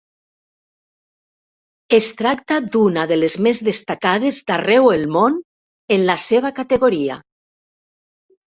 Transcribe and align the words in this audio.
Es 1.97 2.07
tracta 2.21 2.57
d'una 2.77 3.03
de 3.11 3.19
les 3.19 3.37
més 3.49 3.61
destacades 3.67 4.41
d'arreu 4.49 4.89
el 4.97 5.07
món 5.19 5.37
en 5.99 6.07
la 6.13 6.17
seva 6.25 6.55
categoria. 6.63 7.21